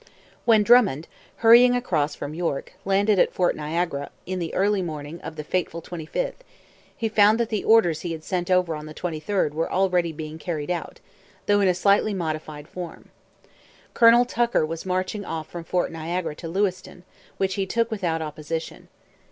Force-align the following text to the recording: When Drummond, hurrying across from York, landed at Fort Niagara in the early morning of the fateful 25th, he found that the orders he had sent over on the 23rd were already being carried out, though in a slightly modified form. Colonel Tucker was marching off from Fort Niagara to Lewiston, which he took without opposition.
When 0.45 0.63
Drummond, 0.63 1.07
hurrying 1.45 1.75
across 1.75 2.15
from 2.15 2.33
York, 2.33 2.73
landed 2.85 3.19
at 3.19 3.31
Fort 3.31 3.55
Niagara 3.55 4.09
in 4.25 4.39
the 4.39 4.51
early 4.55 4.81
morning 4.81 5.21
of 5.21 5.35
the 5.35 5.43
fateful 5.43 5.79
25th, 5.79 6.37
he 6.97 7.07
found 7.07 7.39
that 7.39 7.49
the 7.49 7.63
orders 7.63 8.01
he 8.01 8.11
had 8.11 8.23
sent 8.23 8.49
over 8.49 8.73
on 8.73 8.87
the 8.87 8.95
23rd 8.95 9.51
were 9.51 9.71
already 9.71 10.11
being 10.11 10.39
carried 10.39 10.71
out, 10.71 10.99
though 11.45 11.61
in 11.61 11.67
a 11.67 11.75
slightly 11.75 12.15
modified 12.15 12.67
form. 12.67 13.09
Colonel 13.93 14.25
Tucker 14.25 14.65
was 14.65 14.87
marching 14.87 15.23
off 15.23 15.47
from 15.47 15.63
Fort 15.63 15.91
Niagara 15.91 16.33
to 16.33 16.47
Lewiston, 16.49 17.03
which 17.37 17.53
he 17.53 17.67
took 17.67 17.91
without 17.91 18.23
opposition. 18.23 18.87